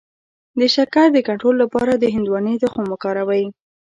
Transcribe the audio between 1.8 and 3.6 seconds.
د هندواڼې تخم وکاروئ